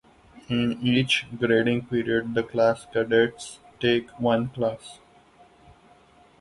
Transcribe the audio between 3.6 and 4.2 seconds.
take